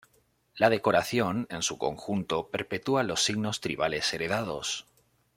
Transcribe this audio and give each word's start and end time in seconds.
La 0.55 0.71
decoración, 0.71 1.45
en 1.51 1.61
su 1.61 1.77
conjunto, 1.77 2.47
perpetúa 2.49 3.03
los 3.03 3.23
signos 3.23 3.61
tribales 3.61 4.11
heredados. 4.15 4.87